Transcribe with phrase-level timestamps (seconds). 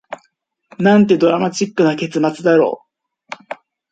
[0.79, 2.87] なんてドラマチックな結末だろ
[3.37, 3.51] う